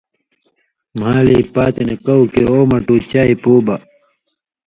مھالی 0.99 1.37
پاتیۡ 1.53 1.85
نہ 1.89 1.95
کؤ 2.05 2.21
کیریۡ 2.33 2.49
”او 2.51 2.57
مٹُو 2.71 2.95
چائ 3.09 3.31
پُو 3.41 3.53
بہ“۔ 3.65 3.75